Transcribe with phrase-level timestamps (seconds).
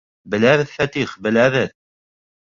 [0.35, 1.69] Беләбеҙ, Фәтих, беләбеҙ!